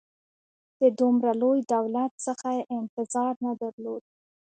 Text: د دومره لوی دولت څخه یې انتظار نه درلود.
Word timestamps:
د 0.79 0.81
دومره 0.99 1.31
لوی 1.41 1.59
دولت 1.73 2.11
څخه 2.25 2.47
یې 2.57 2.63
انتظار 2.77 3.33
نه 3.45 3.51
درلود. 3.61 4.03